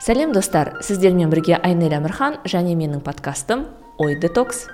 сәлем 0.00 0.32
достар. 0.32 0.78
Сіздермен 0.80 1.28
бірге 1.28 1.58
айнель 1.60 1.92
әмірхан 1.92 2.38
және 2.48 2.72
менің 2.72 3.02
подкастым 3.04 3.66
ой 4.00 4.16
детокс. 4.20 4.64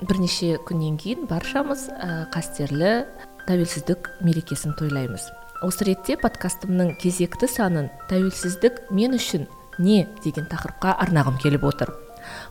Бірнеше 0.00 0.56
күннен 0.66 0.96
кейін 0.98 1.26
баршамыз 1.28 1.90
ә, 1.92 2.24
қастерлі 2.32 3.04
тәуелсіздік 3.46 4.08
мерекесін 4.24 4.72
тойлаймыз. 4.78 5.28
Осы 5.62 5.86
ретте 5.86 6.16
подкастымның 6.18 6.96
кезекті 7.02 7.46
санын 7.46 7.90
тәуелсіздік 8.08 8.88
мен 8.90 9.14
үшін 9.18 9.44
не? 9.78 10.08
деген 10.24 10.48
тақырыпқа 10.48 10.96
арнағым 11.04 11.36
келіп 11.42 11.68
отыр. 11.68 11.92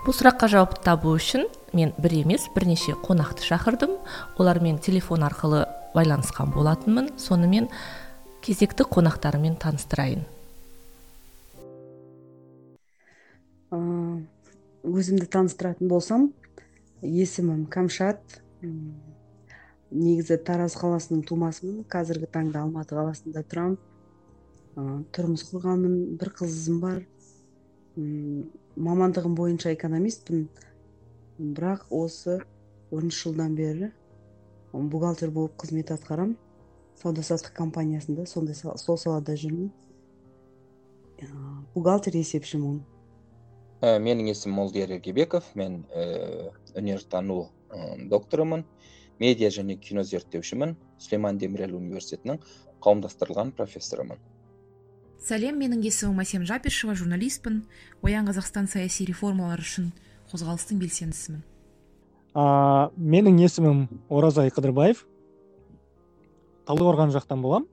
Бұл 0.06 0.14
сұраққа 0.14 0.48
жауап 0.52 0.78
табу 0.86 1.16
үшін 1.18 1.48
мен 1.74 1.96
бір 1.98 2.20
емес 2.22 2.46
бірнеше 2.54 2.94
қонақты 3.02 3.50
шақырдым. 3.50 3.98
Олармен 4.38 4.78
телефон 4.78 5.26
арқылы 5.26 5.66
байланысқан 5.96 6.54
болатынмын. 6.54 7.12
Сонымен 7.18 7.68
кезекті 8.42 8.86
қонақтарымен 8.90 9.56
таныстырайын. 9.62 10.24
Өзімді 14.82 15.28
таныстыратын 15.30 15.92
болсам 15.92 16.32
есімім 17.06 17.68
камшат. 17.70 18.42
Негізі 19.92 20.40
тараз 20.48 20.74
қаласының 20.80 21.22
тумасымын. 21.30 21.86
Қазіргі 21.92 22.32
таңда 22.34 22.66
алматы 22.66 22.98
қаласында 22.98 23.46
тұрамын 23.46 23.78
тұрмыс 25.14 25.46
құрғанмын. 25.52 25.96
Бір 26.18 26.34
қызым 26.42 26.82
бар. 26.82 27.02
Мамандығым 27.96 29.38
бойынша 29.38 29.76
экономистпін. 29.78 30.48
Бірақ 31.38 31.92
осы 31.94 32.42
он 32.92 33.14
үш 33.14 33.22
жылдан 33.24 33.54
бері 33.56 33.92
бухгалтер 34.74 35.30
болып 35.30 35.58
қызмет 35.62 35.92
атқарамын 35.94 36.38
сауда 37.02 37.26
саттық 37.26 37.58
компаниясында 37.58 38.26
сондай 38.30 38.56
сол 38.56 38.98
салада 38.98 39.36
жүрмін. 39.36 39.72
Бухгалтер 41.76 42.16
есепшімін 42.18 42.82
ә, 43.82 43.98
менің 44.00 44.30
есімім 44.30 44.60
молдияр 44.62 44.94
ергебеков 44.98 45.48
мен 45.58 45.82
ә, 45.90 46.52
өнертану 46.78 47.50
ә, 47.70 47.98
докторымын. 48.10 48.64
Медиа 49.22 49.52
және 49.54 49.78
кино 49.82 50.04
зерттеушімін. 50.06 50.76
Сүлейман 51.02 51.38
демирел 51.42 51.76
университетінің 51.78 52.40
қауымдастырылған 52.82 53.54
профессорымын. 53.58 54.22
Сәлем 55.22 55.60
менің 55.62 55.84
есімім 55.86 56.22
әсем 56.24 56.46
жапишева 56.50 56.96
журналистпін. 56.98 57.64
Оян 58.02 58.30
қазақстан 58.30 58.70
саяси 58.70 59.06
реформалар 59.10 59.62
үшін 59.62 59.92
қозғалыстың 60.32 60.82
белсендісімін. 60.82 61.44
А, 62.34 62.90
менің 62.98 63.42
есімім 63.42 63.88
оразай 64.10 64.54
қыдырбаев. 64.54 65.06
Талдықорған 66.68 67.14
жақтан 67.14 67.42
боламын 67.42 67.68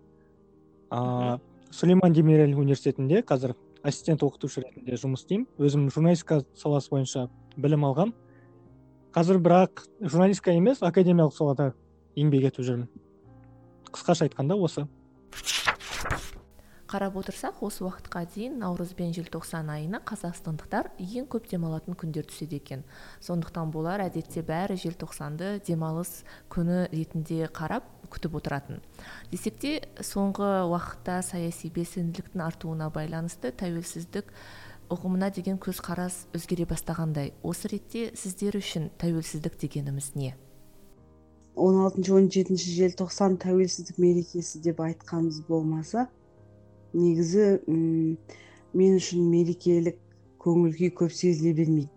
а, 0.91 1.39
сүлейман 1.70 2.12
демирел 2.12 2.56
университетінде 2.58 3.22
қазір 3.22 3.55
ассистент 3.83 4.22
оқытушы 4.27 4.64
ретінде 4.64 4.97
жұмыс 4.98 5.25
істеймін. 5.25 5.47
Өзім 5.58 5.89
журналистика 5.92 6.42
саласы 6.58 6.91
бойынша 6.92 7.28
білім 7.56 7.86
алғам. 7.89 8.14
Қазір 9.14 9.41
бірақ 9.44 9.84
журналистика 10.00 10.55
емес 10.56 10.83
академиялық 10.83 11.36
салада 11.36 11.72
еңбек 12.19 12.48
етіп 12.50 12.66
жүрмін. 12.66 12.89
Қысқаша 13.92 14.28
айтқанда 14.28 14.59
осы. 14.59 14.86
Қарап 16.89 17.19
отырсақ 17.20 17.61
осы 17.67 17.84
уақытқа 17.84 18.22
дейін 18.33 18.55
наурыз 18.62 18.94
бен 18.97 19.11
желтоқсан 19.12 19.69
айына 19.69 20.00
қазақстандықтар 20.08 20.89
ең 21.05 21.27
көп 21.28 21.50
демалатын 21.50 21.98
күндер 22.00 22.25
түседі 22.31 22.56
екен. 22.62 22.84
Сондықтан 23.20 23.69
болар 23.75 24.00
әдетте 24.06 24.41
бәрі 24.41 24.78
желтоқсанды 24.81 25.59
демалыс 25.69 26.22
күні 26.48 26.86
ретінде 26.94 27.50
қарап 27.53 27.84
күтіп 28.09 28.41
отыратын. 28.41 28.81
Десек 29.28 29.61
те 29.61 29.75
соңғы 30.00 30.48
уақытта 30.72 31.20
саяси 31.28 31.69
белсенділіктің 31.77 32.47
артуына 32.47 32.89
байланысты 32.89 33.53
тәуелсіздік 33.53 34.33
ұғымына 34.89 35.28
деген 35.36 35.61
көзқарас 35.61 36.22
өзгере 36.33 36.64
бастағандай. 36.70 37.34
Осы 37.44 37.69
ретте 37.69 38.09
сіздер 38.16 38.56
үшін 38.56 38.88
тәуелсіздік 38.97 39.60
дегеніміз 39.60 40.15
не? 40.16 40.32
Он 41.59 41.82
алтыншы 41.84 42.15
он 42.15 42.31
жетінші 42.32 42.72
желтоқсан 42.78 43.37
тәуелсіздік 43.43 43.98
мерекесі 44.00 44.62
деп 44.65 44.81
айтқанымыз 44.81 45.43
болмаса 45.48 46.06
негізі 46.94 47.47
мен 47.69 48.99
үшін 48.99 49.25
мерекелік 49.32 49.99
көңіл 50.43 50.76
күй 50.78 50.93
көп 51.00 51.12
сезіле 51.15 51.54
бермейді. 51.59 51.91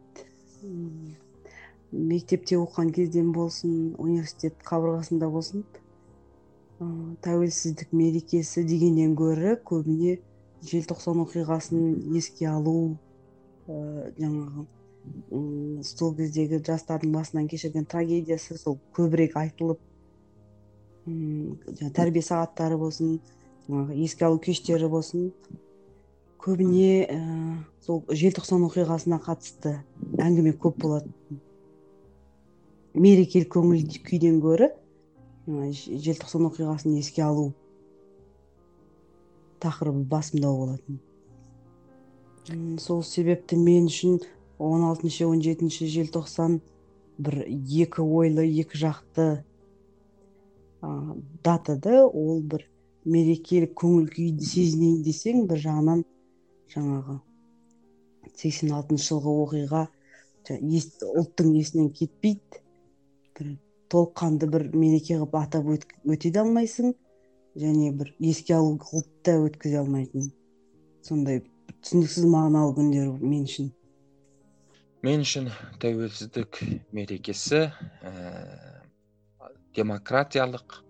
Мектепте 1.92 2.58
оқыған 2.58 2.92
кезден 2.96 3.32
болсын 3.36 3.94
университет 4.00 4.60
қабырғасында 4.68 5.30
болсын 5.32 5.66
тәуелсіздік 7.22 7.92
мерекесі 7.94 8.64
дегеннен 8.66 9.14
гөрі 9.18 9.58
көбіне 9.70 10.16
желтоқсан 10.66 11.20
оқиғасын 11.26 12.16
еске 12.18 12.48
алу 12.50 12.96
ә, 13.68 14.10
жаңағы 14.18 14.66
сол 15.86 16.16
кездегі 16.18 16.62
жастардың 16.66 17.14
басынан 17.18 17.48
кешірген 17.52 17.86
трагедиясы 17.90 18.58
сол 18.58 18.80
көбірек 18.98 19.38
айтылып 19.38 19.80
тәрбие 21.98 22.26
сағаттары 22.26 22.78
болсын 22.82 23.20
жаңағы 23.68 23.98
еске 24.02 24.26
алу 24.28 24.42
кештері 24.42 24.90
болсын. 24.92 25.32
Көбіне 26.42 27.06
ә, 27.06 27.22
сол 27.86 28.04
желтоқсан 28.10 28.66
оқиғасына 28.66 29.22
қатысты 29.22 29.78
әңгіме 30.18 30.56
көп 30.58 30.80
болады 30.82 31.10
мерекелік 32.94 33.52
көңіл 33.54 33.86
күйден 34.04 34.40
гөрі 34.44 34.72
желтоқсан 35.48 36.48
оқиғасын 36.50 36.98
еске 37.00 37.24
алу 37.24 37.52
тақырыбы 39.62 40.04
басымдау 40.10 40.58
болатын. 40.58 41.00
Сол 42.82 43.04
себепті 43.06 43.56
мен 43.62 43.88
үшін 43.88 44.20
16 44.58 45.26
он 45.30 45.42
жетінші 45.42 45.88
желтоқсан 45.88 46.60
бір 47.22 47.44
екі 47.46 48.02
ойлы 48.02 48.48
екі 48.50 48.82
жақты 48.82 49.28
ә, 50.82 50.90
датада 51.44 52.04
ол 52.06 52.42
бір 52.42 52.66
мерекелік 53.06 53.74
көңіл 53.82 54.08
күйді 54.14 54.46
сезінейін 54.46 55.02
десең 55.06 55.46
бір 55.50 55.62
жағынан 55.66 56.04
жаңағы 56.74 57.18
сексен 58.38 58.74
алтыншы 58.78 59.12
жылғы 59.12 59.34
оқиға 59.46 59.84
ұлттың 60.52 61.54
есінен 61.58 61.92
кетпейді. 61.96 62.62
Бір 63.38 63.54
толыққанды 63.92 64.50
бір 64.52 64.68
мереке 64.74 65.18
қылып 65.20 65.36
атап 65.38 65.68
өте 65.72 66.32
де 66.32 66.42
алмайсың 66.42 66.94
және 67.60 67.92
бір 67.98 68.14
еске 68.20 68.56
алу 68.56 68.78
қылып 68.82 69.10
та 69.26 69.38
өткізе 69.42 69.82
алмайтын. 69.82 70.32
Сондай 71.06 71.44
түсініксіз 71.82 72.28
мағыналы 72.30 72.76
күндер 72.78 73.14
мен 73.22 73.46
үшін. 73.50 73.72
Мен 75.02 75.26
үшін 75.26 75.50
тәуелсіздік 75.82 76.62
мерекесі 76.94 77.64
ә, 78.06 78.12
демократиялық 79.76 80.82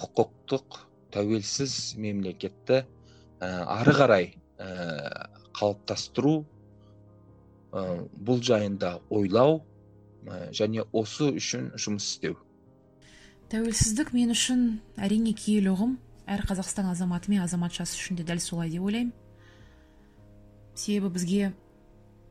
құқықтық 0.00 0.80
тәуелсіз 1.12 1.94
мемлекетті 2.00 2.82
ә, 2.82 3.48
ары 3.78 3.94
қарай 3.96 4.28
ә, 4.58 5.28
қалыптастыру 5.56 6.42
ә, 7.72 8.06
бұл 8.16 8.42
жайында 8.44 8.96
ойлау 9.10 9.60
ә, 10.26 10.48
және 10.56 10.86
осы 10.92 11.32
үшін 11.36 11.72
жұмыс 11.76 12.08
істеу. 12.14 12.38
Тәуелсіздік 13.52 14.14
мен 14.16 14.32
үшін 14.32 14.62
әрине 14.96 15.34
киелі 15.36 15.74
ұғым 15.74 15.98
әр 16.30 16.46
қазақстан 16.48 16.88
азаматы 16.92 17.32
мен 17.32 17.42
азаматшасы 17.44 17.98
үшін 17.98 18.16
де 18.16 18.24
дәл 18.24 18.40
солай 18.40 18.70
деп 18.72 18.86
ойлаймын. 18.86 19.12
Себебі 20.74 21.12
бізге 21.12 21.50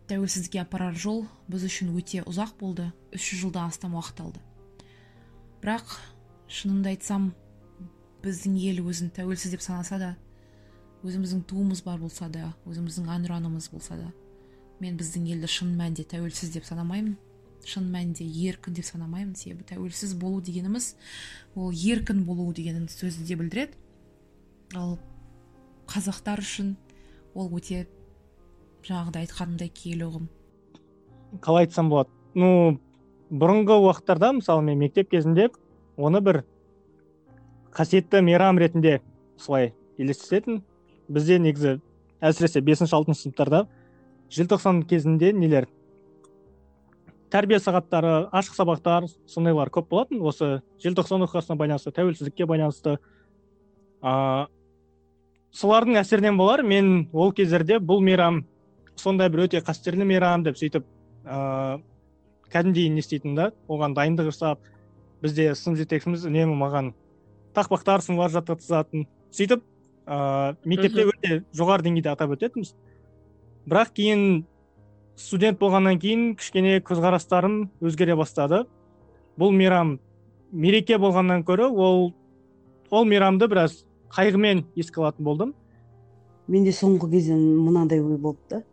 тәуелсіздікке 0.09 0.63
апарар 0.63 0.96
жол 0.98 1.28
біз 1.52 1.68
үшін 1.68 1.94
өте 1.94 2.24
ұзақ 2.25 2.56
болды 2.59 2.88
үш 3.13 3.30
жылдан 3.38 3.69
астам 3.69 3.94
уақыт 3.96 4.24
алды. 4.24 4.42
Бірақ 5.62 5.94
шынымды 6.50 6.96
айтсам 6.96 7.31
біздің 8.23 8.57
ел 8.61 8.83
өзін 8.85 9.12
тәуелсіз 9.15 9.56
деп 9.56 9.63
санаса 9.65 9.97
да 10.01 10.15
өзіміздің 11.01 11.45
туымыз 11.50 11.81
бар 11.85 12.00
болса 12.01 12.29
да 12.29 12.51
өзіміздің 12.69 13.09
әнұранымыз 13.09 13.71
болса 13.73 13.97
да 13.97 14.12
мен 14.81 14.97
біздің 14.97 15.27
елді 15.35 15.50
шын 15.50 15.75
мәнінде 15.77 16.06
тәуелсіз 16.09 16.53
деп 16.56 16.65
санамаймын. 16.65 17.15
Шын 17.69 17.85
мәнінде 17.94 18.25
еркін 18.25 18.73
деп 18.73 18.88
санамаймын. 18.88 19.35
Себебі 19.38 19.65
тәуелсіз 19.69 20.15
болу 20.18 20.41
дегеніміз 20.41 20.95
ол 21.56 21.69
еркін 21.69 22.23
болу 22.25 22.50
деген 22.57 22.88
сөзді 22.89 23.27
де 23.27 23.38
білдіреді. 23.38 23.77
Ал 24.74 24.97
қазақтар 25.91 26.41
үшін 26.41 26.74
ол 27.38 27.51
өте 27.53 27.85
жаңағыдай 28.88 29.27
айтқанымдай 29.27 29.69
киелі 29.69 30.07
ұғым. 30.09 30.29
Қалай 31.45 31.67
айтсам 31.67 31.91
болады? 31.94 32.09
Ну 32.33 32.79
бұрынғы 33.29 33.77
уақыттарда 33.85 34.33
мысалы 34.39 34.65
мен 34.65 34.81
мектеп 34.81 35.12
кезінде 35.13 35.51
оны 35.97 36.24
бір 36.25 36.41
қасиетті 37.75 38.21
мейрам 38.21 38.59
ретінде 38.59 39.00
солай 39.38 39.73
елестететін. 39.97 40.62
Бізде 41.12 41.39
негізі 41.39 41.79
әсіресе 42.23 42.62
бесінші 42.63 42.95
алтыншы 42.95 43.25
сыныптарда 43.25 43.65
желтоқсан 44.31 44.83
кезінде 44.88 45.33
нелер? 45.33 45.68
Тәрбие 47.31 47.59
сағаттары 47.63 48.29
ашық 48.31 48.56
сабақтар 48.56 49.07
сондайлар 49.27 49.71
көп 49.71 49.89
болатын. 49.91 50.21
Осы 50.21 50.62
желтоқсан 50.83 51.23
оқиғасына 51.27 51.57
байланысты 51.59 51.91
тәуелсіздікке 51.95 52.47
байланысты. 52.47 52.97
А, 54.01 54.47
солардың 55.51 56.00
әсерінен 56.01 56.38
болар. 56.38 56.63
Мен 56.63 57.09
ол 57.13 57.31
кездерде 57.31 57.79
бұл 57.79 58.03
мейрам 58.03 58.44
сондай 58.95 59.29
бір 59.31 59.47
өте 59.47 59.63
қастерлі 59.65 60.06
мейрам 60.07 60.44
деп 60.44 60.59
сөйтіп 60.59 60.85
ыыы 61.25 61.79
кәдімгідей 62.51 62.89
не 62.91 63.00
істейтін 63.00 63.35
да 63.38 63.51
оған 63.71 63.95
дайындық 63.95 64.31
жасап 64.31 64.59
бізде 65.24 65.53
сынып 65.56 65.79
жетекшіміз 65.81 66.25
үнемі 66.27 66.57
маған 66.59 66.91
тақпақтар 67.56 68.03
сынулар 68.06 68.31
жаттатқызатын 68.33 69.06
сөйтіп 69.36 69.63
ыыы 70.07 70.56
мектепте 70.65 71.06
өте 71.07 71.42
жоғары 71.56 71.86
деңгейде 71.88 72.12
атап 72.12 72.33
өтетінбіз. 72.36 72.74
Бірақ 73.69 73.94
кейін 73.98 74.44
студент 75.15 75.59
болғаннан 75.62 76.00
кейін 76.01 76.33
кішкене 76.39 76.80
көзқарастарым 76.86 77.69
өзгере 77.83 78.15
бастады. 78.18 78.65
Бұл 79.39 79.53
мейрам 79.56 80.00
мереке 80.51 80.98
болғаннан 80.98 81.45
көрі 81.48 81.69
ол 81.69 82.13
ол 82.92 83.06
мейрамды 83.07 83.48
біраз 83.48 83.83
қайғымен 84.12 84.65
еске 84.75 85.01
алатын 85.01 85.25
болдым. 85.25 85.56
Менде 86.48 86.74
соңғы 86.75 87.12
кезде 87.13 87.38
мынандай 87.38 88.01
ой 88.01 88.18
болды 88.18 88.39
да. 88.50 88.63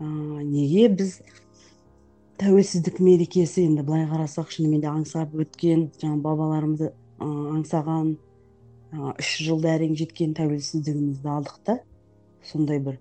Неге 0.00 0.88
біз 0.88 1.18
тәуелсіздік 2.40 3.00
мерекесі 3.04 3.66
енді 3.66 3.82
былай 3.84 4.06
қарасақ 4.08 4.52
шынымен 4.54 4.84
де 4.84 4.88
аңсап 4.88 5.34
өткен 5.34 5.90
жаңа 6.00 6.20
бабаларымызды 6.24 6.92
аңсаған 7.20 8.14
үш 9.20 9.30
жылда 9.46 9.74
әрең 9.76 9.94
жеткен 10.00 10.32
тәуелсіздігімізді 10.38 11.30
алдық 11.30 11.60
та. 11.68 11.78
Сондай 12.42 12.80
бір 12.82 12.98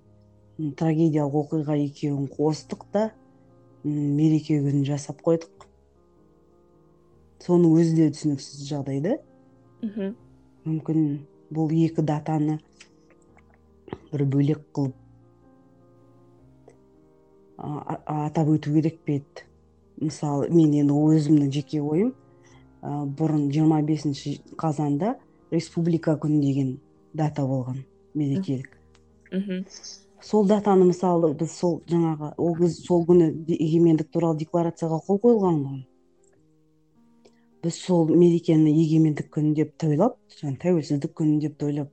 трагедиялық 0.79 1.37
оқиға 1.43 1.77
екеуін 1.79 2.27
қостық 2.33 2.85
та 2.93 3.09
мереке 3.83 4.59
күнін 4.59 4.83
жасап 4.87 5.23
қойдық. 5.25 5.67
Соның 7.39 7.77
өзі 7.79 7.95
де 7.95 8.09
түсініксіз 8.11 8.65
жағдай 8.67 8.99
да 9.05 9.13
мүмкін 10.67 11.05
бұл 11.55 11.71
екі 11.71 12.03
датаны 12.03 12.59
бір 14.11 14.25
бөлек 14.35 14.65
қылып 14.75 14.97
атап 17.59 18.51
өту 18.51 18.73
керек 18.75 18.99
пе 19.05 19.21
еді? 19.21 19.47
Мысалы 19.99 20.49
мен 20.51 20.73
енді 20.75 20.95
өзімнің 20.95 21.51
жеке 21.51 21.81
ойым. 21.81 22.13
Бұрын 22.81 23.49
25 23.51 23.85
бесінші 23.87 24.33
қазанда 24.59 25.15
республика 25.51 26.15
күні 26.21 26.39
деген 26.41 26.71
дата 27.13 27.43
болған 27.43 27.83
мерекелік. 28.15 28.71
Мхм. 29.31 29.65
Сол 30.21 30.47
датаны 30.47 30.87
мысалы 30.89 31.33
біз 31.33 31.53
сол 31.55 31.79
жаңағы 31.87 32.33
ол 32.37 32.55
кез 32.57 32.79
сол 32.85 33.05
күні 33.07 33.29
егемендік 33.55 34.09
туралы 34.11 34.39
декларацияға 34.41 34.99
қол 35.07 35.21
қойылған 35.23 35.61
ғой. 35.67 35.85
Біз 37.63 37.79
сол 37.83 38.09
мерекені 38.09 38.73
егемендік 38.73 39.31
күні 39.35 39.55
деп 39.55 39.77
тойлап 39.77 40.19
тәуелсіздік 40.41 41.15
күні 41.19 41.39
деп 41.45 41.57
тойлап 41.59 41.91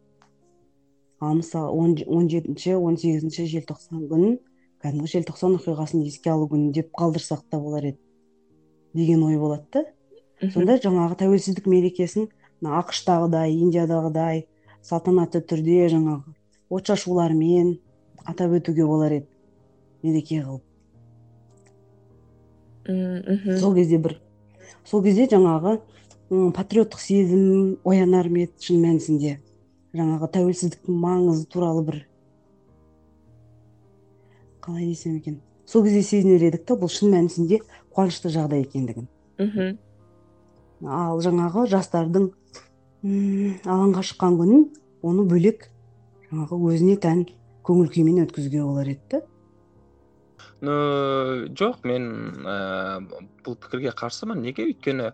ал 1.21 1.35
мысалы 1.35 1.71
он 2.07 2.29
жетінші 2.29 2.75
он 2.77 2.97
сегізінші 3.01 3.47
желтоқсан 3.49 4.05
күнін 4.11 4.37
кәдімгі 4.85 5.09
желтоқсан 5.15 5.57
оқиғасын 5.57 6.05
еске 6.05 6.31
алу 6.31 6.49
күні 6.51 6.73
деп 6.77 6.91
қалдырсақ 6.99 7.47
та 7.51 7.61
болар 7.61 7.89
еді 7.93 7.99
деген 8.95 9.23
ой 9.25 9.39
болады 9.41 9.65
да. 9.73 9.85
Сонда 10.41 10.77
жаңағы 10.83 11.17
тәуелсіздік 11.23 11.69
мерекесін 11.71 12.29
мына 12.61 12.81
ақш 12.83 13.03
тағыдай 13.07 13.55
индиядағыдай 13.57 14.45
салтанатты 14.85 15.41
түрде 15.41 15.87
жаңағы 15.93 16.35
отшашулармен 16.71 17.77
атап 18.25 18.57
өтуге 18.59 18.87
болар 18.87 19.17
еді 19.21 19.29
мереке 20.03 20.43
қылып. 20.43 20.63
Мхм 22.87 23.59
сол 23.59 23.75
кезде 23.75 23.99
бір 23.99 24.19
сол 24.85 25.03
кезде 25.03 25.27
жаңағы 25.31 25.79
патриоттық 26.29 27.01
сезім 27.01 27.79
оянар 27.85 28.29
ма 28.29 28.45
еді 28.45 28.69
шын 28.69 28.83
мәнісінде. 28.83 29.39
Жаңағы 29.97 30.29
тәуелсіздіктің 30.37 31.01
маңызы 31.01 31.47
туралы 31.49 31.83
бір. 31.87 31.99
Қалай 34.61 34.91
десем 34.91 35.17
екен? 35.17 35.41
Сол 35.65 35.85
кезде 35.87 36.03
сезінер 36.03 36.43
едік 36.51 36.67
та 36.67 36.77
бұл 36.77 36.91
шын 36.93 37.15
мәнісінде 37.15 37.63
қуанышты 37.95 38.31
жағдай 38.35 38.67
екендігін. 38.67 39.09
Мхм. 39.39 39.79
Ал 40.85 41.23
жаңағы 41.25 41.67
жастардың 41.73 42.29
алаңға 43.07 44.03
шыққан 44.11 44.37
күнін 44.41 44.67
оны 45.07 45.25
бөлек 45.31 45.71
жаңағы 46.29 46.61
өзіне 46.73 46.99
тән 47.01 47.25
көңіл 47.67 47.89
күймен 47.95 48.25
өткізуге 48.27 48.63
болар 48.67 48.93
еді 48.93 49.17
да 49.17 49.25
жоқ 50.63 51.85
мен 51.85 52.07
ә, 52.45 53.05
бұл 53.45 53.57
пікірге 53.61 53.93
қарсымын. 53.93 54.41
Неге? 54.41 54.65
Өйткені 54.73 55.13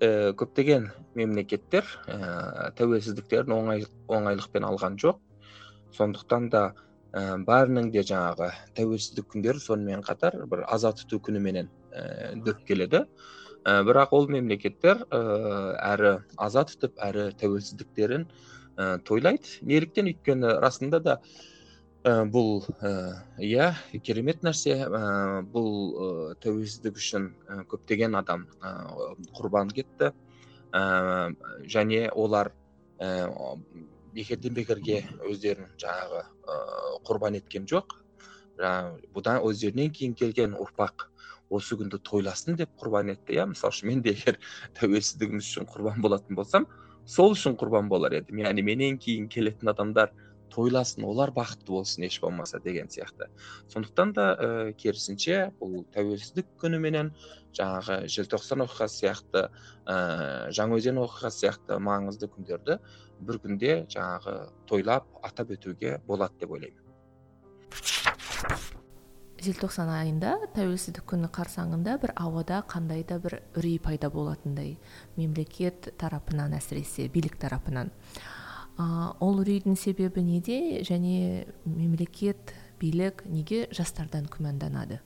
ә, 0.00 0.32
көптеген 0.34 0.90
мемлекеттер 1.14 1.84
ә, 2.08 2.72
тәуелсіздіктерін 2.76 3.54
оңай 3.54 3.86
оңайлықпен 4.08 4.66
алған 4.66 4.98
жоқ. 4.98 5.20
Сондықтан 5.94 6.50
да 6.50 6.74
ә, 7.12 7.38
бәрінің 7.38 7.90
де 7.94 8.02
жаңағы 8.02 8.50
тәуелсіздік 8.74 9.30
күндері 9.30 9.62
сонымен 9.62 10.02
қатар 10.02 10.42
бір 10.50 10.66
аза 10.66 10.90
тұту 10.90 11.20
күніменен 11.22 11.70
ә, 11.94 12.34
дөп 12.42 12.64
келеді. 12.66 13.06
Ә, 13.64 13.80
бірақ 13.84 14.14
ол 14.16 14.28
мемлекеттер 14.32 15.04
ә, 15.10 15.20
әрі 15.92 16.12
аза 16.40 16.64
тұтып 16.68 16.98
әрі 17.02 17.30
тәуелсіздіктерін 17.40 18.26
ә, 18.26 18.98
тойлайды. 19.04 19.60
Неліктен 19.66 20.10
өйткені 20.12 20.54
расында 20.62 21.00
да 21.04 21.18
ә, 22.04 22.24
бұл 22.30 22.64
иә 23.38 23.72
керемет 24.06 24.42
нәрсе. 24.46 24.78
Ә, 24.86 25.42
бұл 25.52 25.70
ә, 25.90 26.10
тәуелсіздік 26.44 27.00
үшін 27.00 27.30
көптеген 27.70 28.16
адам 28.18 28.46
құрбан 29.36 29.72
кетті. 29.76 30.12
Және 30.70 32.04
олар 32.14 32.52
бекерден 34.14 34.54
бекерге 34.54 35.00
өздерін 35.26 35.66
жаңағы 35.82 36.20
құрбан 37.08 37.40
еткен 37.40 37.66
жоқ. 37.66 37.96
Жаңағы 38.60 39.10
бұдан 39.16 39.40
өздерінен 39.48 39.90
кейін 39.96 40.14
келген 40.14 40.54
ұрпақ 40.54 41.08
осы 41.50 41.76
күнді 41.80 42.00
тойласын 42.06 42.56
деп 42.58 42.72
құрбан 42.80 43.12
етті. 43.14 43.36
Иә 43.36 43.46
мысалы 43.50 43.74
үшін 43.74 43.90
мен 43.90 44.02
де 44.06 44.14
егер 44.14 44.38
тәуелсіздігіміз 44.80 45.50
үшін 45.50 45.68
құрбан 45.70 46.00
болатын 46.04 46.38
болсам 46.38 46.66
сол 47.06 47.34
үшін 47.34 47.58
құрбан 47.60 47.90
болар 47.90 48.14
едім. 48.20 48.42
Яғни 48.44 48.64
менен 48.66 48.98
кейін 49.02 49.28
келетін 49.28 49.72
адамдар 49.74 50.12
тойласын 50.50 51.04
олар 51.06 51.30
бақытты 51.34 51.70
болсын 51.70 52.04
еш 52.06 52.18
болмаса 52.22 52.60
деген 52.62 52.88
сияқты. 52.90 53.28
Сондықтан 53.70 54.12
да 54.16 54.26
ә, 54.34 54.72
керісінше 54.74 55.52
бұл 55.60 55.84
тәуелсіздік 55.94 56.50
күніменен 56.60 57.12
жаңағы 57.56 58.00
желтоқсан 58.10 58.64
оқиғасы 58.66 59.04
сияқты 59.04 59.46
ә, 59.86 60.50
жаңаөзен 60.56 61.00
оқиғасы 61.04 61.46
сияқты 61.46 61.78
маңызды 61.78 62.30
күндерді 62.34 62.80
бір 63.20 63.40
күнде 63.44 63.74
жаңағы 63.94 64.36
тойлап 64.70 65.08
атап 65.22 65.54
өтуге 65.56 65.98
болады 66.06 66.42
деп 66.42 66.56
ойлаймын. 66.56 66.89
Желтоқсан 69.44 69.88
айында 69.92 70.34
тәуелсіздік 70.56 71.06
күні 71.12 71.30
қарсаңында 71.32 71.96
бір 72.02 72.12
ауада 72.20 72.60
қандай 72.68 73.04
да 73.08 73.18
бір 73.22 73.38
үрей 73.56 73.78
пайда 73.82 74.10
болатындай 74.12 74.74
мемлекет 75.16 75.90
тарапынан 76.00 76.54
әсіресе 76.58 77.08
билік 77.12 77.38
тарапынан. 77.40 77.90
Ол 78.80 79.40
үрейдің 79.42 79.76
себебі 79.76 80.22
неде 80.24 80.80
және 80.86 81.46
мемлекет 81.64 82.54
билік 82.80 83.24
неге 83.28 83.66
жастардан 83.76 84.28
күмәнданады? 84.32 85.00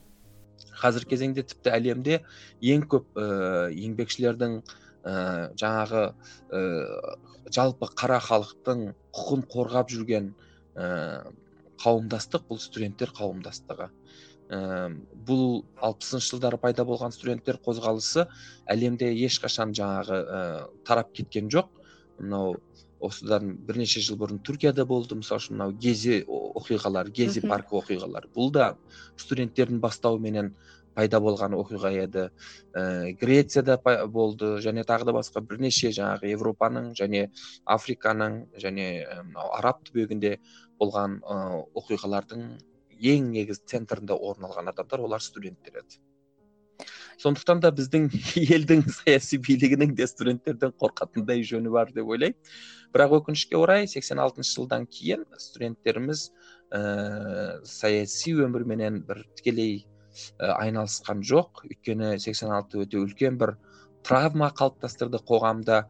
Қазіргі 0.78 1.14
кезеңде 1.14 1.44
тіпті 1.50 1.72
әлемде 1.74 2.20
ең 2.62 2.84
көп 2.90 3.18
ә, 3.18 3.70
еңбекшілердің 3.74 4.58
ә, 4.60 5.14
жаңағы 5.58 6.02
ә, 6.50 6.62
жалпы 7.54 7.90
қара 7.94 8.20
халықтың 8.22 8.86
құқын 9.14 9.44
қорғап 9.50 9.90
жүрген 9.94 10.32
ә, 10.74 11.30
қауымдастық 11.82 12.46
бұл 12.50 12.60
студенттер 12.62 13.12
қауымдастығы. 13.16 13.90
Ә, 14.50 14.90
бұл 15.26 15.64
алпысыншы 15.80 16.34
жылдары 16.34 16.58
пайда 16.60 16.84
болған 16.84 17.14
студенттер 17.14 17.58
қозғалысы 17.64 18.26
әлемде 18.70 19.10
ешқашан 19.14 19.74
жаңағы 19.76 20.20
ә, 20.20 20.42
тарап 20.86 21.12
кеткен 21.16 21.50
жоқ. 21.52 21.70
Мынау 22.18 22.56
осыдан 23.04 23.54
бірнеше 23.66 24.00
жыл 24.04 24.18
бұрын 24.20 24.40
түркияда 24.44 24.84
болды. 24.88 25.16
Мысалы 25.18 25.42
үшін 25.42 25.56
мынау 25.56 25.72
гези 25.72 26.22
оқиғалары 26.28 27.12
гези 27.14 27.42
паркі 27.44 27.78
оқиғалары 27.80 28.30
бұл 28.34 28.52
да 28.54 28.74
студенттердің 29.20 29.80
бастауыменен 29.82 30.54
пайда 30.94 31.18
болған 31.20 31.56
оқиға 31.58 31.90
еді. 32.04 32.28
Ә, 32.72 33.14
грецияда 33.18 33.78
болды 34.06 34.58
және 34.62 34.84
тағы 34.86 35.08
да 35.08 35.16
басқа 35.16 35.42
бірнеше 35.42 35.90
жаңағы 35.90 36.30
европаның 36.36 36.92
және 36.98 37.26
африканың 37.64 38.44
және 38.62 38.86
мынау 39.24 39.50
араб 39.58 39.82
түбегінде 39.88 40.38
болған 40.78 41.18
ә, 41.22 41.64
оқиғалардың 41.74 42.46
ең 43.00 43.30
негізгі 43.34 43.70
центрінде 43.74 44.16
орын 44.16 44.48
алған 44.48 44.70
адамдар 44.72 45.02
олар 45.04 45.22
студенттер 45.22 45.80
еді. 45.82 46.00
Сондықтан 47.22 47.60
да 47.62 47.70
біздің 47.74 48.08
елдің 48.56 48.82
саяси 48.90 49.38
билігінің 49.42 49.94
де 49.98 50.06
студенттерден 50.10 50.74
қорқатындай 50.80 51.44
жөні 51.46 51.70
бар 51.74 51.92
деп 51.94 52.10
ойлаймын. 52.10 52.38
Бірақ 52.94 53.16
өкінішке 53.20 53.58
орай 53.58 53.86
86 53.90 54.50
жылдан 54.50 54.86
кейін 54.90 55.24
студенттеріміз 55.38 56.28
ә, 56.74 57.60
саяси 57.66 58.34
өмірменен 58.46 59.00
бір 59.06 59.24
тікелей 59.38 59.84
ә, 60.38 60.54
айналысқан 60.58 61.22
жоқ. 61.26 61.64
Өйткені 61.70 62.16
86 62.18 62.82
өте 62.82 63.00
үлкен 63.02 63.38
бір 63.38 63.56
травма 64.06 64.50
қалыптастырды 64.54 65.22
қоғамда. 65.22 65.84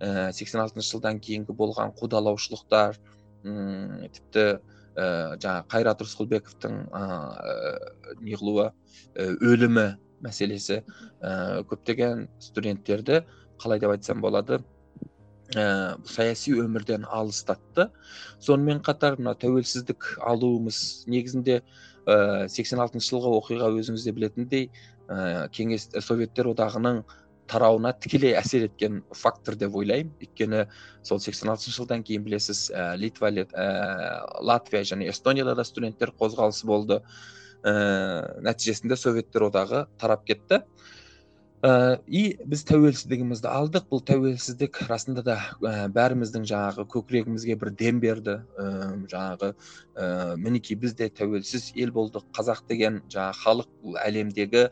Ә, 0.00 0.32
86 0.32 0.84
жылдан 0.88 1.20
кейінгі 1.20 1.56
болған 1.56 1.92
қудалаушылықтар 2.00 3.00
тіпті 3.40 4.44
ә, 4.96 5.36
жаңағы 5.40 5.66
қайрат 5.72 6.04
рысқұлбековтың 6.04 6.76
ә, 6.90 7.02
не 8.20 8.38
қылуы 8.38 8.70
өлімі 9.16 9.86
мәселесі 10.24 10.80
ә, 10.80 11.62
көптеген 11.70 12.26
студенттерді 12.42 13.22
қалай 13.60 13.80
деп 13.82 13.94
айтсам 13.94 14.22
болады 14.24 14.60
ә, 15.54 15.96
саяси 16.06 16.54
өмірден 16.60 17.06
алыстатты. 17.08 17.90
Сонымен 18.40 18.82
қатар 18.86 19.18
мына 19.20 19.34
тәуелсіздік 19.38 20.16
алуымыз 20.26 21.06
негізінде 21.10 21.60
сексен 22.50 22.80
алтыншы 22.80 23.12
жылғы 23.12 23.34
оқиға 23.38 23.68
өзіңіз 23.76 24.06
де 24.06 24.14
білетіндей 24.16 24.70
ә, 25.10 25.48
кеңес 25.54 25.90
советтер 26.00 26.48
одағының 26.54 27.02
тарауына 27.50 27.92
тікелей 27.98 28.36
әсер 28.38 28.68
еткен 28.68 29.02
фактор 29.16 29.56
деп 29.58 29.74
ойлаймын. 29.76 30.12
Өйткені 30.22 30.64
сол 31.06 31.20
сексен 31.22 31.50
алтыншы 31.52 31.74
жылдан 31.80 32.04
кейін 32.06 32.24
білесіз 32.26 32.68
ә, 32.70 32.94
литва 33.00 33.32
ә, 33.34 33.66
латвия 34.40 34.84
және 34.86 35.10
эстонияда 35.10 35.56
да 35.58 35.66
студенттер 35.66 36.14
қозғалысы 36.20 36.66
болды. 36.70 37.02
Ә, 37.62 38.40
нәтижесінде 38.46 38.96
советтер 38.96 39.48
одағы 39.50 39.86
тарап 39.98 40.24
кетті. 40.28 40.62
Ә, 41.60 41.98
и 42.08 42.38
біз 42.48 42.62
тәуелсіздігімізді 42.70 43.50
алдық. 43.50 43.90
Бұл 43.90 44.00
тәуелсіздік 44.08 44.78
расында 44.88 45.24
да 45.26 45.34
ә, 45.60 45.90
бәріміздің 45.92 46.46
жаңағы 46.48 46.86
көкірегімізге 46.94 47.58
бір 47.60 47.74
дем 47.76 48.00
берді. 48.00 48.38
Ә, 48.56 48.70
жаңағы 49.10 49.52
ә, 49.52 50.38
мінекей 50.40 50.78
біз 50.80 50.94
де 50.96 51.10
тәуелсіз 51.12 51.74
ел 51.76 51.92
болдық. 51.92 52.30
Қазақ 52.38 52.64
деген 52.70 53.02
жаңағы 53.12 53.42
халық 53.42 53.70
бұл 53.82 54.00
әлемдегі 54.06 54.70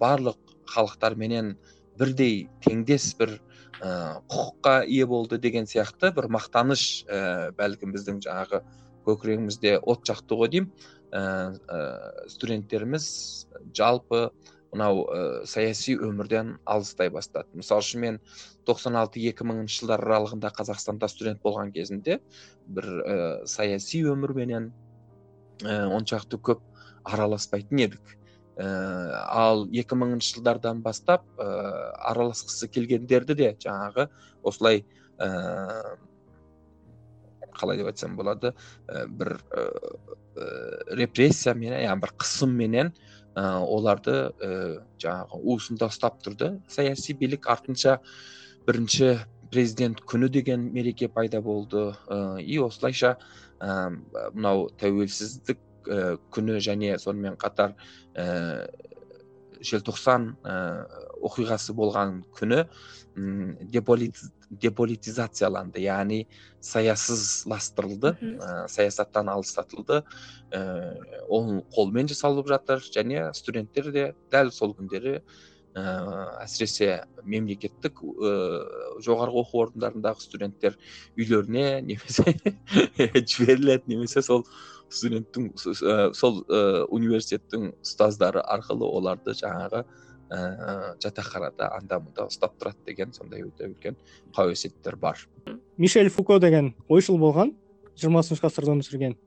барлық 0.00 0.40
халықтарменен 0.74 1.54
бірдей 1.98 2.46
теңдес 2.64 3.12
бір 3.18 3.36
ә, 3.80 4.20
құқыққа 4.30 4.84
ие 4.86 5.06
болды 5.06 5.38
деген 5.38 5.68
сияқты 5.70 6.12
бір 6.16 6.30
мақтаныш 6.32 7.04
ә, 7.06 7.52
бәлкім 7.58 7.94
біздің 7.94 8.22
жаңағы 8.24 8.62
көкірегімізде 9.06 9.78
от 9.82 10.04
жақты 10.08 10.38
ғой 10.40 10.52
деймін. 10.54 10.72
Ә, 11.14 11.54
студенттеріміз 12.32 13.04
жалпы 13.76 14.30
мынау 14.74 15.04
ә, 15.06 15.20
саяси 15.46 15.94
өмірден 15.94 16.56
алыстай 16.66 17.10
бастады. 17.14 17.46
Мысалы 17.54 17.84
үшін 17.84 18.02
мен 18.02 18.18
96 18.66 19.22
екі 19.30 19.46
мыңыншы 19.46 19.84
жылдар 19.84 20.02
аралығында 20.02 20.50
қазақстанда 20.56 21.08
студент 21.12 21.42
болған 21.44 21.70
кезінде 21.74 22.18
бір 22.66 22.90
ә, 22.90 23.16
саяси 23.46 24.02
өмірменен 24.10 24.72
ә, 25.62 25.86
оншақты 25.94 26.40
көп 26.42 26.64
араласпайтын 27.04 27.84
едік. 27.86 28.16
Ә, 28.56 28.66
ал 29.28 29.66
2000 29.70 30.20
жылдардан 30.22 30.82
бастап 30.82 31.24
ә, 31.38 31.48
араласқысы 32.10 32.68
келгендерді 32.70 33.34
де 33.38 33.50
жаңағы 33.64 34.08
осылай 34.46 34.84
ә, 35.18 35.96
қалай 37.54 37.80
деп 37.80 37.90
айтсам 37.90 38.16
болады 38.18 38.54
ә, 38.86 39.06
бір 39.06 39.36
ә, 39.50 39.66
репрессиямен 41.00 41.76
яғни 41.82 42.04
бір 42.04 42.14
қысымменен 42.22 42.94
ә, 43.34 43.44
оларды 43.60 44.16
ә, 44.38 44.50
жаңағы 45.02 45.42
уысында 45.42 45.90
ұстап 45.90 46.20
тұрды. 46.24 46.54
Саяси 46.70 47.16
билік 47.18 47.48
артынша 47.50 47.98
бірінші 48.66 49.16
президент 49.50 50.02
күні 50.06 50.30
деген 50.30 50.70
мереке 50.74 51.08
пайда 51.08 51.40
болды. 51.42 51.90
Ә, 52.08 52.40
и 52.40 52.58
осылайша 52.62 53.16
ә, 53.60 53.90
мынау 54.34 54.68
тәуелсіздік 54.80 55.58
ә, 55.88 56.16
күні 56.34 56.58
және 56.64 56.98
сонымен 56.98 57.38
қатар 57.40 57.74
ә, 58.14 58.66
желтоқсан 59.64 60.34
ә, 60.44 60.54
оқиғасы 61.24 61.72
болған 61.76 62.22
күні 62.36 62.64
деполитизацияланды 63.14 65.80
яғни 65.84 66.26
саясызластырылды 66.64 68.14
ә, 68.18 68.68
саясаттан 68.68 69.28
алыстатылды. 69.32 70.02
Ә, 70.52 70.60
ол 71.28 71.62
қолмен 71.74 72.08
жасалып 72.10 72.48
жатыр 72.52 72.78
және 72.84 73.32
студенттер 73.36 73.92
де 73.94 74.14
дәл 74.32 74.50
сол 74.54 74.74
күндері 74.76 75.14
ә, 75.18 75.20
әсіресе 76.44 76.88
мемлекеттік 77.24 77.94
ә, 78.02 78.04
жоғарғы 79.04 79.36
оқу 79.44 79.56
орындарындағы 79.64 80.20
студенттер 80.26 80.72
үйлеріне 81.18 81.66
немесе 81.86 82.24
жіберіледі 83.32 83.84
немесе 83.94 84.20
сол 84.22 84.42
студенттің 84.94 85.50
сол 86.16 86.40
университеттің 86.94 87.72
ұстаздары 87.84 88.42
арқылы 88.54 88.86
оларды 88.86 89.34
жаңағы 89.38 89.82
ә, 89.84 90.94
жатақханада 91.02 91.70
анда 91.76 92.00
мында 92.02 92.28
ұстап 92.30 92.56
тұрады 92.60 92.80
деген 92.86 93.12
сондай 93.12 93.44
өте 93.44 93.68
үлкен 93.68 93.98
қауесеттер 94.36 94.96
бар. 94.96 95.18
Мишель 95.76 96.10
фуко 96.10 96.38
деген 96.40 96.72
ойшыл 96.88 97.18
болған 97.18 97.54
жиырмасыншы 97.98 98.46
ғасырда 98.46 98.76
өмір 98.76 98.88
сүрген 98.88 99.18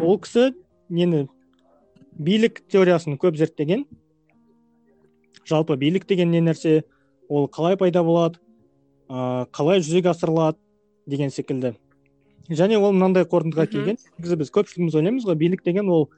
ол 0.00 0.18
кісі 0.18 0.52
нені? 0.88 1.28
Билік 2.14 2.60
теориясын 2.70 3.18
көп 3.18 3.38
зерттеген. 3.38 3.88
Жалпы 5.48 5.76
билік 5.76 6.06
деген 6.06 6.30
не 6.30 6.40
нәрсе? 6.44 6.84
Ол 7.28 7.48
қалай 7.48 7.76
пайда 7.76 8.04
болады? 8.06 8.38
Ә, 9.08 9.46
қалай 9.50 9.82
жүзеге 9.82 10.12
асырылады? 10.12 10.58
деген 11.06 11.30
секілді. 11.30 11.74
Және 12.50 12.76
ол 12.78 12.92
мынандай 12.92 13.24
қорытындыға 13.24 13.66
келген. 13.70 13.98
Негізі 14.18 14.36
біз 14.40 14.52
көпшілігіміз 14.52 14.96
ойлаймыз 14.98 15.26
ғой 15.28 15.38
билік 15.40 15.64
деген 15.64 15.88
ол 15.88 16.08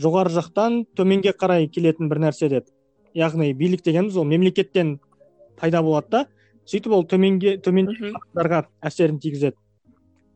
жоғары 0.00 0.32
жақтан 0.32 0.84
төменге 0.96 1.34
қарай 1.36 1.68
келетін 1.68 2.08
бір 2.08 2.22
нәрсе 2.28 2.48
деп. 2.48 2.66
Яғни 3.14 3.52
билік 3.52 3.84
дегеніміз 3.84 4.16
ол 4.16 4.24
мемлекеттен 4.24 4.98
пайда 5.58 5.82
болады 5.82 6.08
да. 6.10 6.24
Сөйтіп 6.68 6.92
ол 6.92 7.04
төменге 7.08 7.56
төмен 7.64 7.90
әсерін 8.80 9.18
тигізеді. 9.20 9.56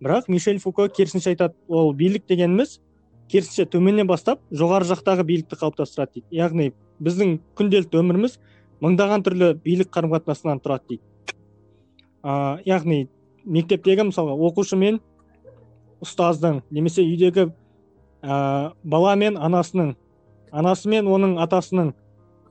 Бірақ 0.03 0.29
мишель 0.29 0.59
фуко 0.59 0.89
керісінше 0.89 1.31
айтады 1.33 1.55
ол 1.69 1.93
билік 1.95 2.27
дегеніміз 2.29 2.81
керісінше 3.31 3.69
төменнен 3.71 4.09
бастап 4.09 4.41
жоғары 4.51 4.89
жақтағы 4.89 5.25
билікті 5.29 5.57
қалыптастырады 5.61 6.19
дейді. 6.19 6.27
Яғни 6.33 6.73
біздің 7.01 7.39
күнделікті 7.57 8.01
өміріміз 8.01 8.39
мыңдаған 8.83 9.25
түрлі 9.27 9.53
билік 9.63 9.93
қарым 9.95 10.17
қатынасынан 10.17 10.61
тұрады 10.65 10.97
дейді. 10.97 11.03
Ә, 12.23 12.59
яғни 12.67 13.07
мектептегі 13.45 14.09
мысалға 14.09 14.35
оқушы 14.49 14.77
мен 14.79 15.01
ұстаздың 16.03 16.63
немесе 16.71 17.05
үйдегі 17.07 17.49
ә, 18.23 18.73
бала 18.85 19.15
мен 19.17 19.37
анасының 19.39 19.95
анасы 20.53 20.91
мен 20.93 21.09
оның 21.09 21.39
атасының 21.43 21.93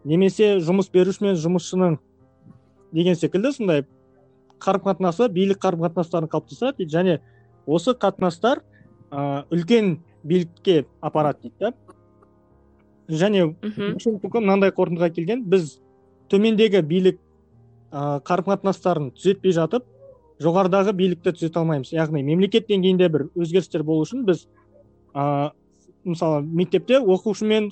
немесе 0.08 0.56
жұмыс 0.64 0.90
беруші 0.94 1.26
мен 1.26 1.38
жұмысшының 1.40 1.98
деген 2.96 3.16
секілді 3.16 3.54
сондай 3.56 3.84
қарым 4.62 4.86
қатынасы 4.86 5.28
билік 5.34 5.62
қарым 5.62 5.86
қатынастарын 5.86 6.32
қалыптастырады 6.32 6.82
дейді 6.82 6.96
және 6.96 7.18
осы 7.66 7.94
қатынастар 7.94 8.64
ә, 9.12 9.44
үлкен 9.52 10.00
билікке 10.24 10.86
апарады 11.02 11.50
дейді 11.50 11.56
да. 11.60 11.74
Және 13.12 13.48
мынандай 13.52 14.72
қорытындыға 14.72 15.12
келген 15.16 15.44
біз 15.50 15.80
төмендегі 16.32 16.82
билік 16.88 17.20
ә, 17.92 18.22
қарым 18.26 18.48
қатынастарын 18.52 19.12
түзетпей 19.18 19.56
жатып 19.58 19.86
жоғарыдағы 20.42 20.94
билікті 20.98 21.34
түзете 21.36 21.62
алмаймыз. 21.62 21.92
Яғни 21.94 22.24
мемлекет 22.26 22.68
деңгейінде 22.70 23.10
бір 23.14 23.28
өзгерістер 23.38 23.84
болу 23.86 24.06
үшін 24.06 24.26
біз 24.28 24.46
ә, 25.14 25.52
мысалы 26.04 26.42
мектепте 26.46 27.00
оқушы 27.00 27.46
мен 27.48 27.72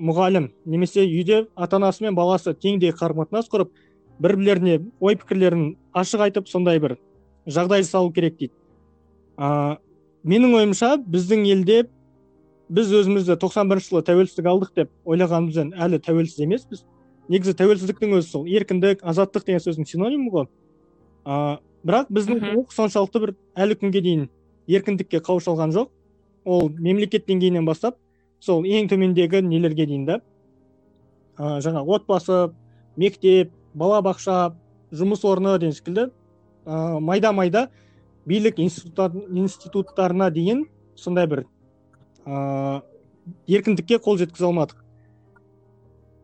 мұғалім 0.00 0.50
немесе 0.64 1.04
үйде 1.04 1.46
ата 1.54 1.76
анасы 1.80 2.04
мен 2.04 2.16
баласы 2.16 2.54
теңдей 2.54 2.94
қарым 2.96 3.24
қатынас 3.24 3.50
құрып 3.52 3.72
бір 4.18 4.36
бірлеріне 4.36 4.78
ой 5.00 5.16
пікірлерін 5.16 5.74
ашық 5.96 6.26
айтып 6.28 6.48
сондай 6.48 6.80
бір 6.80 6.96
жағдай 7.46 7.84
жасалу 7.84 8.12
керек 8.12 8.38
дейді. 8.38 8.54
Ә, 9.36 9.76
менің 10.24 10.56
ойымша 10.60 10.96
біздің 11.04 11.44
елде 11.52 11.84
біз 12.68 12.92
өзімізді 13.00 13.36
91 13.38 13.82
жылы 13.84 14.02
тәуелсіздік 14.06 14.48
алдық 14.50 14.72
деп 14.74 14.90
ойлағанымызбен 15.04 15.74
әлі 15.76 16.00
тәуелсіз 16.02 16.42
емеспіз. 16.46 16.84
Негізі 17.28 17.54
тәуелсіздіктің 17.58 18.16
өзі 18.18 18.28
сол. 18.30 18.46
Еркіндік 18.46 19.04
азаттық 19.06 19.46
деген 19.46 19.62
сөздің 19.62 19.86
синонимі 19.86 20.32
ғой. 20.32 20.48
Бірақ 21.86 22.10
біздің 22.10 22.40
құқық 22.42 22.74
соншалықты 22.74 23.22
бір 23.22 23.34
әлі 23.54 23.76
күнге 23.78 24.02
дейін 24.02 24.26
еркіндікке 24.66 25.20
қауыша 25.22 25.52
алған 25.52 25.74
жоқ. 25.74 25.90
Ол 26.44 26.68
мемлекет 26.70 27.26
деңгейінен 27.28 27.66
бастап 27.66 27.98
сол 28.40 28.66
ең 28.66 28.90
төмендегі 28.90 29.42
нелерге 29.46 29.86
дейін 29.86 30.06
да. 30.06 30.20
Ә, 31.38 31.60
жаңа 31.62 31.82
отбасы 31.82 32.50
мектеп 32.96 33.52
балабақша 33.74 34.54
жұмыс 34.94 35.24
орны 35.26 35.58
деген 35.58 35.74
секілді 35.76 36.08
ә, 36.66 37.00
майда 37.00 37.32
майда 37.32 37.66
билік 38.26 38.58
институттарына 38.58 40.30
дейін 40.30 40.66
сондай 40.96 41.26
бір 41.30 41.44
ә, 42.26 42.82
еркіндікке 43.46 44.00
қол 44.02 44.18
жеткізе 44.18 44.48
алмадық. 44.48 44.82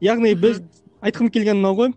Яғни 0.02 0.34
біз 0.34 0.62
айтқым 1.02 1.30
келгені 1.30 1.60
мынау 1.60 1.76
ғой. 1.78 1.92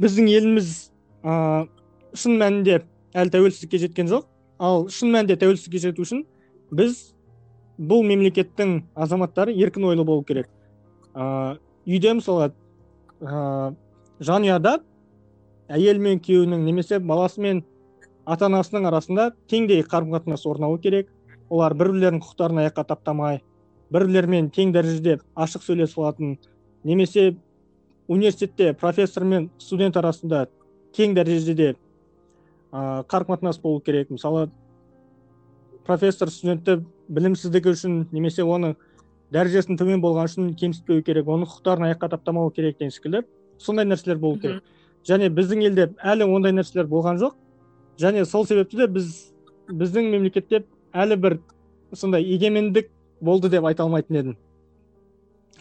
Біздің 0.00 0.30
еліміз 0.32 0.90
ә, 1.22 1.68
шын 2.14 2.36
мәнінде 2.40 2.80
әлі 3.14 3.32
тәуелсіздікке 3.34 3.80
жеткен 3.84 4.10
жоқ. 4.10 4.26
Ал 4.58 4.88
шын 4.92 5.12
мәнінде 5.14 5.36
тәуелсіздікке 5.40 5.82
жету 5.86 6.04
үшін 6.04 6.24
біз 6.74 7.12
бұл 7.78 8.04
мемлекеттің 8.06 8.76
азаматтары 8.94 9.54
еркін 9.56 9.88
ойлы 9.90 10.04
болу 10.04 10.24
керек. 10.24 10.48
Ә, 11.14 11.56
үйде 11.86 12.14
мысалы 12.14 12.50
ә, 13.20 13.74
жанұяда 14.20 14.78
әйел 15.70 16.00
мен 16.02 16.20
күйеуінің 16.20 16.64
немесе 16.66 16.98
баласы 16.98 17.40
мен 17.40 17.64
ата 18.26 18.50
анасының 18.50 18.90
арасында 18.90 19.30
теңдей 19.50 19.82
қарым 19.82 20.12
қатынас 20.14 20.46
орнауы 20.46 20.80
керек. 20.82 21.08
Олар 21.50 21.74
бір 21.74 21.94
бірлерінің 21.94 22.22
құқықтарын 22.22 22.60
аяққа 22.62 22.84
таптамай 22.86 23.40
бір 23.90 24.06
бірлерімен 24.06 24.50
тең 24.54 24.70
дәрежеде 24.74 25.18
ашық 25.34 25.64
сөйлесе 25.66 25.98
алатын 25.98 26.36
немесе 26.86 27.34
университетте 28.08 28.72
профессор 28.72 29.24
мен 29.24 29.48
студент 29.58 29.96
арасында 29.96 30.46
тең 30.96 31.14
дәрежеде 31.16 31.74
ә, 32.72 33.04
қарым 33.04 33.30
қатынас 33.34 33.60
болу 33.60 33.80
керек. 33.80 34.10
Мысалы 34.10 34.48
профессор 35.86 36.30
студентті 36.30 36.80
білімсіздігі 37.08 37.74
үшін 37.74 37.96
немесе 38.12 38.44
оның 38.44 38.76
дәрежесінің 39.34 39.78
төмен 39.78 40.02
болған 40.02 40.28
үшін 40.30 40.52
кемсітпеу 40.58 41.02
керек 41.06 41.28
оның 41.28 41.48
құқықтарын 41.50 41.90
аяққа 41.90 42.10
таптамау 42.14 42.50
керек 42.54 42.78
деген 42.78 42.94
секілді. 42.94 43.24
Сондай 43.58 43.86
нәрселер 43.86 44.18
болу 44.18 44.38
керек. 44.40 44.62
Және 45.06 45.30
біздің 45.32 45.64
елде 45.66 45.88
әлі 46.02 46.28
ондай 46.28 46.52
нәрселер 46.52 46.88
болған 46.90 47.20
жоқ. 47.22 47.34
Және 47.98 48.24
сол 48.24 48.46
себепті 48.46 48.76
де 48.76 48.86
біз 48.86 49.32
біздің 49.68 50.10
мемлекетте 50.10 50.64
әлі 50.92 51.16
бір 51.16 51.38
сондай 51.94 52.24
егемендік 52.24 52.90
болды 53.20 53.50
деп 53.50 53.64
айта 53.64 53.84
алмайтын 53.84 54.16
едім. 54.16 54.36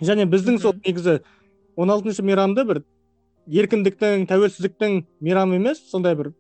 Және 0.02 0.26
біздің 0.30 0.60
сол 0.62 0.78
негізі 0.86 1.20
16 1.76 1.96
алтыншы 1.96 2.24
мейрамды 2.26 2.66
бір 2.68 2.84
еркіндіктің 3.48 4.28
тәуелсіздіктің 4.30 5.04
мейрамы 5.24 5.60
емес 5.60 5.82
сондай 5.92 6.16
бір 6.16 6.32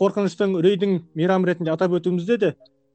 қорқыныштың 0.00 0.56
үрейдің 0.58 0.98
мейрамы 1.16 1.50
ретінде 1.50 1.72
атап 1.72 1.94
өтуімізде 1.98 2.36
де 2.42 2.50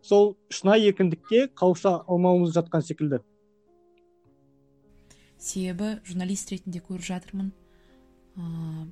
сол 0.06 0.36
шынайы 0.54 0.92
еркіндікке 0.92 1.48
қауыша 1.58 2.02
алмауымыз 2.06 2.54
жатқан 2.56 2.86
секілді. 2.86 3.22
Себебі 5.42 5.98
журналист 6.06 6.52
ретінде 6.54 6.82
көріп 6.86 7.06
жатырмын. 7.08 7.52
Ә, 8.38 8.86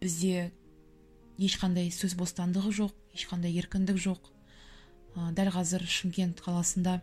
бізде 0.00 0.52
ешқандай 1.38 1.90
сөз 1.94 2.14
бостандығы 2.18 2.72
жоқ 2.80 2.94
ешқандай 3.18 3.54
еркіндік 3.58 3.98
жоқ. 3.98 4.30
Ә, 5.16 5.32
дәл 5.34 5.50
қазір 5.54 5.86
шымкент 5.86 6.42
қаласында 6.44 7.00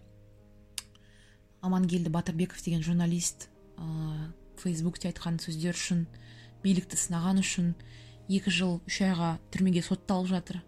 амангелді 1.64 2.12
батырбеков 2.12 2.64
деген 2.64 2.84
журналист 2.84 3.50
ә, 3.78 4.32
фейсбукте 4.60 5.12
айтқан 5.12 5.40
сөздер 5.44 5.76
үшін 5.76 6.06
билікті 6.64 7.00
сынаған 7.00 7.40
үшін 7.44 7.74
екі 8.30 8.52
жыл 8.54 8.78
үш 8.88 9.02
айға 9.04 9.38
түрмеге 9.52 9.84
сотталып 9.84 10.30
жатыр. 10.32 10.62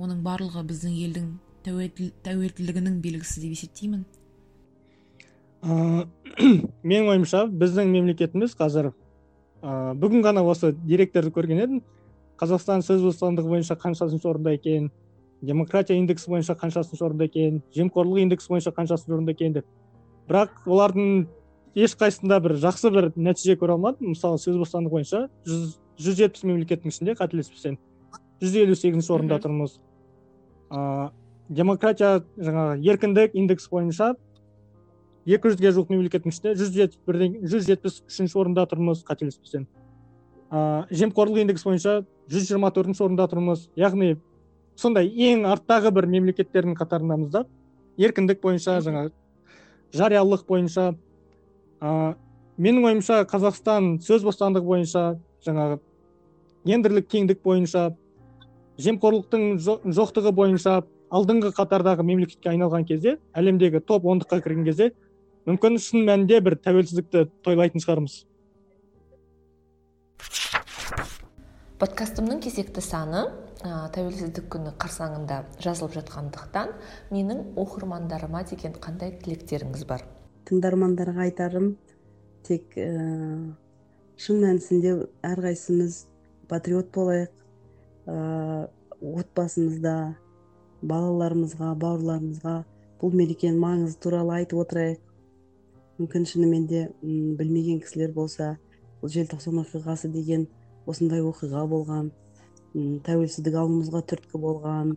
Оның 0.00 0.24
барлығы 0.24 0.64
біздің 0.66 0.94
елдің 1.06 1.28
тәуелділігінің 1.64 2.98
белгісі 3.04 3.44
деп 3.44 3.54
есептеймін. 3.54 4.02
Ә, 5.64 6.06
менің 6.88 7.12
ойымша 7.12 7.44
біздің 7.48 7.92
мемлекетіміз 7.92 8.56
қазір 8.58 8.90
ә, 8.90 9.94
бүгін 9.94 10.24
ғана 10.26 10.42
осы 10.44 10.74
деректерді 10.74 11.32
көрген 11.34 11.62
едім. 11.62 11.84
Қазақстан 12.40 12.82
сөз 12.82 13.04
бостандығы 13.06 13.52
бойынша 13.52 13.78
қаншасыншы 13.78 14.28
орында 14.28 14.56
екен 14.56 14.90
демократия 15.44 15.96
индексі 15.96 16.32
бойынша 16.32 16.56
қаншасыншы 16.58 17.04
орында 17.06 17.28
екен 17.28 17.62
жемқорлық 17.76 18.24
индексі 18.24 18.50
бойынша 18.50 18.74
қаншасыншы 18.74 19.14
орында 19.14 19.32
екен 19.36 19.54
деп. 19.54 19.66
Бірақ 20.28 20.66
олардың 20.66 21.28
ешқайсысында 21.78 22.40
бір 22.42 22.56
жақсы 22.64 22.90
бір 22.90 23.10
нәтиже 23.14 23.56
көре 23.60 23.76
алмадым. 23.76 24.14
Мысалы 24.14 24.40
сөз 24.42 24.58
бостандығы 24.58 24.98
бойынша 24.98 25.24
жүз 25.46 25.76
жүз 26.00 26.18
жетпіс 26.18 26.44
мемлекеттің 26.48 26.92
ішінде 26.92 27.14
қателеспесем 27.18 27.78
жүз 28.42 28.56
елу 28.60 28.76
сегізінші 28.78 29.12
орында 29.14 29.38
тұрмыз 29.42 29.78
ә, 30.70 31.10
демократия 31.48 32.22
жаңағы 32.36 32.80
еркіндік 32.90 33.36
индексі 33.38 33.70
бойынша 33.70 34.14
екі 35.24 35.52
жүзге 35.52 35.72
жуық 35.76 35.92
мемлекеттің 35.94 36.34
ішінде 36.34 36.54
жүз 36.58 36.72
жетпіс 36.74 37.00
бірден 37.06 37.36
жүз 37.48 37.68
жетпіс 37.68 38.00
үшінші 38.08 38.38
орында 38.42 38.66
тұрмыз 38.70 39.04
қателеспесем 39.06 39.66
ә, 40.50 40.84
жемқорлық 40.90 41.44
индексі 41.44 41.70
бойынша 41.70 41.98
жүз 42.32 42.48
жиырма 42.50 42.72
төртінші 42.74 43.06
орында 43.06 43.28
тұрмыз 43.30 43.68
яғни 43.78 44.16
сондай 44.76 45.08
ең 45.08 45.46
арттағы 45.48 45.94
бір 45.94 46.08
мемлекеттердің 46.16 46.76
қатарындамыз 46.80 47.30
да 47.32 47.44
еркіндік 48.00 48.42
бойынша 48.42 48.80
жаңа 48.84 49.08
жариялылық 49.94 50.44
бойынша 50.48 50.90
ә, 51.80 52.14
менің 52.58 52.90
ойымша 52.90 53.22
қазақстан 53.30 53.96
сөз 54.04 54.26
бостандығы 54.26 54.66
бойынша 54.66 55.04
жаңағы 55.46 55.78
гендерлік 56.68 57.08
теңдік 57.12 57.42
бойынша 57.44 57.90
жемқорлықтың 58.84 59.58
жоқтығы 59.94 60.32
бойынша 60.34 60.82
алдыңғы 61.14 61.52
қатардағы 61.54 62.04
мемлекетке 62.06 62.50
айналған 62.50 62.86
кезде 62.88 63.18
әлемдегі 63.38 63.80
топ 63.86 64.06
ондыққа 64.10 64.40
кірген 64.42 64.64
кезде 64.66 64.90
мүмкін 65.46 65.78
шын 65.78 66.06
мәнінде 66.08 66.40
бір 66.42 66.56
тәуелсіздікті 66.64 67.26
тойлайтын 67.44 67.84
шығармыз. 67.84 68.22
Подкастымның 71.78 72.40
кезекті 72.40 72.80
саны 72.80 73.26
ә, 73.60 73.90
тәуелсіздік 73.92 74.46
күні 74.54 74.72
қарсаңында 74.80 75.42
жазылып 75.60 75.98
жатқандықтан 75.98 76.72
менің 77.12 77.42
оқырмандарыма 77.60 78.44
деген 78.48 78.78
қандай 78.80 79.12
тілектеріңіз 79.20 79.84
бар? 79.90 80.06
Тыңдармандарға 80.48 81.26
айтарым 81.26 81.74
тек 82.46 82.78
ә, 82.78 82.88
шын 84.20 84.42
мәнісінде 84.44 84.94
әрқайсымыз 85.26 86.04
патриот 86.50 86.90
болайық. 86.94 87.30
Ә, 88.06 88.68
отбасымызда 89.04 89.94
балаларымызға 90.84 91.70
бауырларымызға 91.80 92.56
бұл 93.00 93.16
мерекенің 93.20 93.60
маңызы 93.62 93.98
туралы 94.00 94.38
айтып 94.40 94.60
отырайық. 94.64 95.00
Мүмкін 95.98 96.26
шынымен 96.28 96.66
де 96.68 96.84
білмеген 97.02 97.80
кісілер 97.84 98.12
болса 98.12 98.54
бұл 99.00 99.12
желтоқсан 99.14 99.60
оқиғасы 99.62 100.10
деген 100.12 100.46
осындай 100.90 101.22
оқиға 101.24 101.64
болған 101.70 102.10
тәуелсіздік 103.06 103.58
алуымызға 103.60 104.00
түрткі 104.10 104.40
болған 104.42 104.94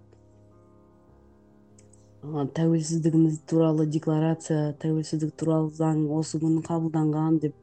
тәуелсіздігіміз 2.58 3.42
туралы 3.52 3.86
декларация 3.94 4.74
тәуелсіздік 4.82 5.36
туралы 5.38 5.70
заң 5.78 6.08
осы 6.18 6.42
күні 6.42 6.64
қабылданған 6.66 7.38
деп 7.44 7.56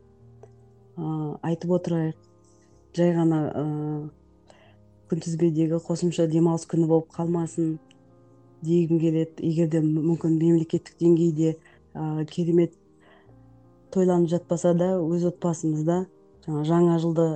айтып 0.97 1.75
отырайық. 1.79 2.17
Жай 2.95 3.11
ғана 3.17 3.41
күнтізбедегі 5.11 5.81
қосымша 5.83 6.29
демалыс 6.31 6.67
күні 6.71 6.87
болып 6.91 7.11
қалмасын 7.15 7.77
дегім 8.65 9.01
келеді. 9.03 9.43
Егер 9.43 9.69
де 9.73 9.83
мүмкін 9.83 10.39
мемлекеттік 10.39 10.97
деңгейде 11.01 11.57
ә, 11.95 12.25
керемет 12.31 12.75
тойланып 13.95 14.31
жатпаса 14.31 14.75
да 14.75 14.95
өз 15.03 15.27
отбасымызда 15.31 16.05
жаңа 16.47 16.65
жаңа 16.69 16.99
жылды 17.03 17.27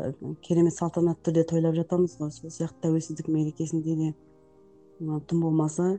керемет 0.46 0.74
салтанатты 0.76 1.30
түрде 1.30 1.44
тойлап 1.50 1.76
жатамыз 1.76 2.16
ғой. 2.20 2.32
Сол 2.32 2.50
сияқты 2.50 2.86
тәуелсіздік 2.86 3.28
мерекесінде 3.28 3.96
де 3.96 4.14
тым 5.00 5.42
болмаса 5.42 5.98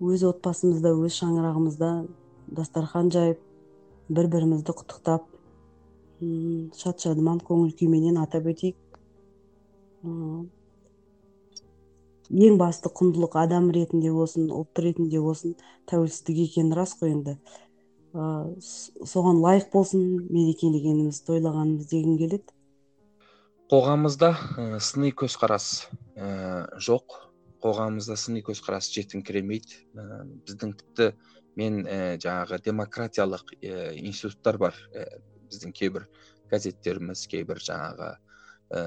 өз 0.00 0.24
отбасымызда 0.28 0.94
өз 0.96 1.18
шаңырағымызда 1.20 1.90
дастархан 2.56 3.10
жайып 3.12 3.42
бір 4.08 4.30
бірімізді 4.32 4.74
құттықтап 4.78 5.26
шат 6.20 7.02
шадыман 7.04 7.40
көңіл 7.46 7.72
күйменен 7.78 8.20
атап 8.20 8.48
өтейік 8.52 8.76
ең 12.30 12.60
басты 12.60 12.92
құндылық 12.94 13.34
адам 13.40 13.70
ретінде 13.74 14.12
болсын 14.14 14.50
ұлт 14.54 14.78
ретінде 14.84 15.20
болсын 15.20 15.56
тәуелсіздік 15.90 16.44
екені 16.46 16.78
рас 16.78 16.94
қой 17.00 17.14
енді 17.16 17.36
соған 18.12 19.40
лайық 19.42 19.70
болсын 19.72 20.04
мерекелегеніміз 20.30 21.20
тойлағанымыз 21.26 21.90
дегім 21.90 22.16
келеді 22.18 22.46
қоғамымызда 23.70 24.30
ә, 24.34 24.78
сыни 24.82 25.12
көзқарас 25.14 25.66
ә, 26.18 26.66
жоқ 26.82 27.20
қоғамымызда 27.62 28.16
сыни 28.18 28.42
көзқарас 28.42 28.90
жетіңкіремейді 28.96 29.76
ә, 29.94 30.24
біздің 30.46 30.74
тіпті 30.80 31.12
мен 31.60 31.84
ә, 31.86 32.18
жаңағы 32.18 32.58
демократиялық 32.66 33.54
ә, 33.62 33.92
институттар 33.94 34.58
бар 34.58 34.74
ә, 34.90 35.06
біздің 35.50 35.74
кейбір 35.76 36.06
газеттеріміз 36.50 37.26
кейбір 37.30 37.60
жаңағы 37.62 38.10
ә, 38.70 38.82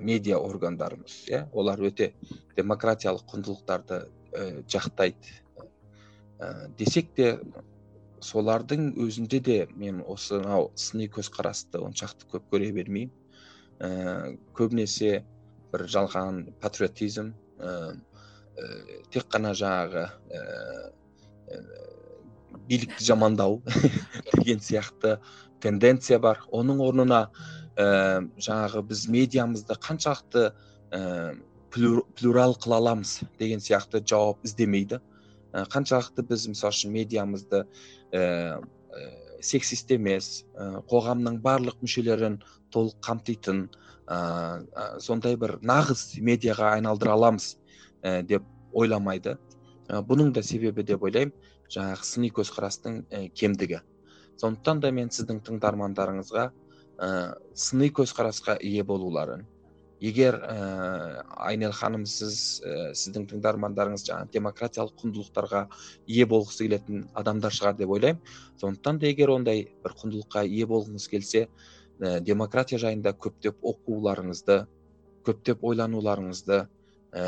медиа 0.00 0.38
органдарымыз 0.40 1.24
иә 1.30 1.44
олар 1.52 1.82
өте 1.90 2.12
демократиялық 2.56 3.26
құндылықтарды 3.30 4.00
ә, 4.32 4.62
жақтайды. 4.70 5.34
Ә, 6.40 6.68
десек 6.78 7.12
те 7.16 7.34
солардың 8.24 8.94
өзінде 9.00 9.40
де 9.40 9.58
мен 9.76 10.02
осынау 10.06 10.70
сыни 10.76 11.08
көзқарасты 11.12 11.80
оншақты 11.84 12.28
көп 12.30 12.48
көре 12.52 12.70
бермеймін. 12.76 13.12
Ә, 13.80 14.36
көбінесе 14.56 15.22
бір 15.72 15.86
жалған 15.88 16.42
патриотизм 16.60 17.32
ә, 17.58 17.94
тек 19.10 19.28
қана 19.32 19.54
жаңағы 19.56 20.06
ә, 20.08 20.42
билікті 22.68 23.04
жамандау 23.04 23.60
деген 24.36 24.60
сияқты 24.60 25.18
тенденция 25.60 26.18
бар. 26.18 26.40
Оның 26.52 26.80
орнына 26.84 27.20
ә, 27.76 28.26
жаңағы 28.40 28.82
біз 28.88 29.06
медиамызды 29.12 29.76
қаншалықты 29.76 30.50
ә, 30.90 31.36
плюрал 31.70 32.56
қыла 32.58 32.80
аламыз 32.80 33.20
деген 33.38 33.60
сияқты 33.60 34.02
жауап 34.06 34.44
іздемейді. 34.44 35.00
Қаншалықты 35.52 36.24
біз 36.26 36.46
мысалы 36.50 36.74
үшін 36.74 36.94
медиамызды 36.94 37.64
ә, 38.12 38.62
сексист 39.40 39.90
емес 39.90 40.44
ә, 40.54 40.80
қоғамның 40.90 41.40
барлық 41.44 41.78
мүшелерін 41.84 42.40
толық 42.74 42.98
қамтитын 43.04 43.66
ә, 44.06 44.98
сондай 45.02 45.36
бір 45.40 45.58
нағыз 45.62 46.20
медиаға 46.22 46.74
айналдыра 46.76 47.14
аламыз 47.16 47.54
ә, 48.02 48.22
деп 48.22 48.44
ойламайды. 48.72 49.36
Ә, 49.88 50.02
бұның 50.06 50.34
да 50.34 50.42
себебі 50.42 50.84
деп 50.86 51.02
ойлаймын. 51.02 51.34
Жаңағы 51.70 52.08
сыни 52.08 52.32
көзқарастың 52.34 53.00
ә, 53.10 53.22
кемдігі. 53.34 53.80
Сондықтан 54.40 54.80
да 54.80 54.90
мен 54.90 55.10
сіздің 55.12 55.40
тыңдармандарыңызға 55.46 56.50
ә, 56.50 57.08
сыни 57.54 57.90
көзқарасқа 57.94 58.58
ие 58.60 58.84
болуларын 58.84 59.46
егер 60.00 60.38
ә, 60.40 61.22
айнел 61.36 61.72
ханым 61.76 62.06
сіз 62.08 62.62
ә, 62.64 62.92
сіздің 62.96 63.26
тыңдармандарыңыз 63.34 64.06
жаңағы 64.08 64.32
демократиялық 64.32 64.96
құндылықтарға 65.02 65.66
ие 66.08 66.26
болғысы 66.26 66.64
келетін 66.64 67.04
адамдар 67.14 67.52
шығар 67.52 67.76
деп 67.76 67.92
ойлаймын. 67.92 68.22
Сондықтан 68.60 69.00
да 69.00 69.10
егер 69.10 69.34
ондай 69.36 69.66
бір 69.84 69.96
құндылыққа 70.00 70.46
ие 70.48 70.66
болғыңыз 70.70 71.08
келсе 71.12 71.46
ә, 72.00 72.20
демократия 72.24 72.80
жайында 72.80 73.12
көптеп 73.12 73.60
оқуларыңызды 73.60 74.62
көптеп 75.28 75.64
ойлануларыңызды 75.68 76.62
ә, 77.12 77.24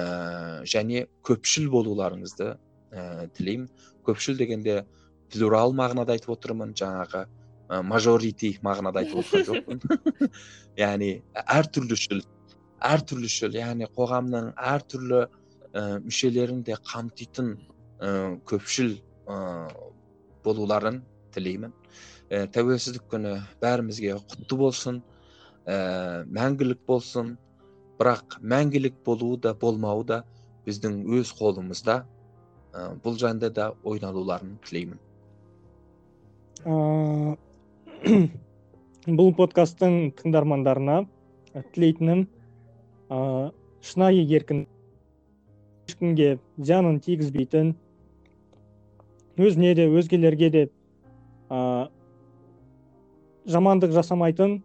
және 0.65 1.07
көпшіл 1.29 1.69
болуларыңызды 1.69 2.55
ә, 2.93 3.29
тілеймін. 3.37 3.71
Көпшіл 4.07 4.37
дегенде 4.39 4.83
плюрал 5.33 5.73
мағынада 5.75 6.17
айтып 6.17 6.37
отырмын 6.37 6.77
жаңағы 6.77 7.27
мажорити 7.89 8.57
мағынада 8.65 9.01
айтып 9.01 9.23
отырған 9.23 9.47
жоқпын. 9.49 10.31
Яғни 10.85 11.13
әртүрлішіл 11.41 12.21
әртүрлішіл 12.83 13.57
яғни 13.57 13.87
қоғамның 13.97 14.53
әртүрлі 14.73 15.21
ә, 15.23 15.83
мүшелерін 16.05 16.63
де 16.67 16.77
қамтитын 16.91 17.55
ә, 17.55 18.11
көпшіл 18.49 18.97
ә, 19.31 19.37
болуларын 20.45 21.01
тілеймін. 21.35 21.73
Ә, 22.29 22.47
тәуелсіздік 22.55 23.07
күні 23.13 23.37
бәрімізге 23.63 24.17
құтты 24.19 24.59
болсын 24.59 25.01
ә, 25.67 26.25
мәңгілік 26.27 26.83
болсын. 26.89 27.37
Бірақ 28.01 28.41
мәңгілік 28.43 28.99
болуы 29.07 29.39
да 29.45 29.55
болмауы 29.55 30.05
да 30.09 30.23
біздің 30.67 31.05
өз 31.21 31.31
қолымызда. 31.39 32.03
ә, 32.03 32.22
бұл 32.73 33.17
жайында 33.21 33.51
да 33.53 33.73
ойлануларын 33.85 34.57
тілеймін 34.67 34.99
бұл 39.19 39.33
подкасттың 39.37 40.13
тыңдармандарына 40.21 41.03
тілейтінім 41.75 42.25
ә, 43.11 43.51
шынайы 43.85 44.25
еркін 44.25 44.65
ешкімге 45.91 46.39
зиянын 46.57 47.01
тигізбейтін 47.05 47.75
өзіне 49.37 49.75
де 49.77 49.89
өзгелерге 49.91 50.51
де 50.55 50.67
ә, 51.51 51.89
жамандық 53.45 53.93
жасамайтын 53.97 54.61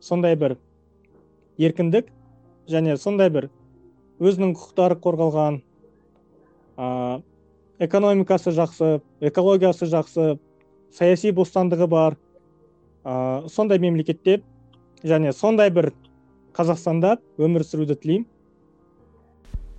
сондай 0.00 0.34
бір 0.40 0.56
еркіндік 1.62 2.08
және 2.72 2.96
сондай 2.96 3.30
бір 3.30 3.50
өзінің 4.22 4.56
құқықтары 4.56 4.96
қорғалған 5.04 5.60
экономикасы 7.78 8.52
жақсы 8.52 9.00
экологиясы 9.20 9.86
жақсы 9.86 10.38
саяси 10.92 11.32
бостандығы 11.32 11.88
бар. 11.88 12.18
Ә, 13.04 13.48
сондай 13.48 13.78
мемлекетте 13.78 14.42
және 15.02 15.32
сондай 15.32 15.70
бір 15.70 15.92
қазақстанда 16.54 17.16
өмір 17.38 17.64
сүруді 17.66 17.96
тілеймін. 17.98 18.28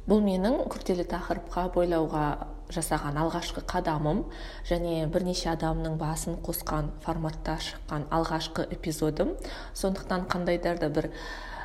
Бұл 0.04 0.20
менің 0.20 0.66
күрделі 0.68 1.06
тақырыпқа 1.08 1.70
бойлауға 1.72 2.26
жасаған 2.74 3.16
алғашқы 3.22 3.62
қадамым 3.70 4.26
және 4.68 5.06
бірнеше 5.14 5.54
адамның 5.54 5.96
басын 6.02 6.36
қосқан 6.44 6.90
форматта 7.06 7.56
шыққан 7.64 8.10
алғашқы 8.12 8.66
эпизодым. 8.76 9.38
Сондықтан 9.74 10.28
қандайда 10.28 10.76
да 10.82 10.90
бір 10.90 11.08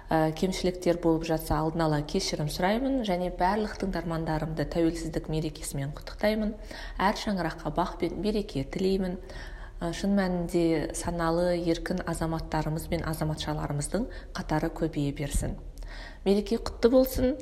ә, 0.08 0.32
кемшіліктер 0.32 0.98
болып 1.02 1.26
жатса 1.28 1.58
алдын 1.60 1.84
ала 1.86 2.00
кешірім 2.02 2.48
сұраймын 2.52 3.02
және 3.08 3.30
барлық 3.36 3.76
тыңдармандарымды 3.82 4.66
тәуелсіздік 4.72 5.28
мерекесімен 5.32 5.92
құттықтаймын. 5.96 6.54
Әр 6.98 7.20
шаңыраққа 7.20 7.72
бақ 7.76 7.98
пен 8.02 8.20
береке 8.24 8.64
тілеймін. 8.64 9.18
Шын 9.78 10.16
мәнінде 10.18 10.90
саналы 10.98 11.52
еркін 11.60 12.02
азаматтарымыз 12.02 12.88
бен 12.90 13.04
азаматшаларымыздың 13.06 14.08
қатары 14.34 14.72
көбейе 14.74 15.14
берсін. 15.14 15.54
Мереке 16.24 16.58
құтты 16.58 16.90
болсын. 16.90 17.36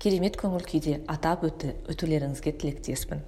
Керемет 0.00 0.36
көңіл 0.40 0.64
күйде 0.64 1.00
атап 1.08 1.44
өтулеріңізге 1.44 2.52
тілектеспін. 2.60 3.24